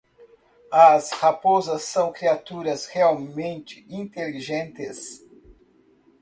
[0.73, 5.21] As raposas são criaturas realmente inteligentes.